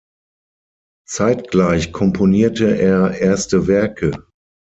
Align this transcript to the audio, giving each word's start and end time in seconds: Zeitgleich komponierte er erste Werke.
Zeitgleich 1.07 1.93
komponierte 1.93 2.75
er 2.75 3.11
erste 3.19 3.67
Werke. 3.67 4.19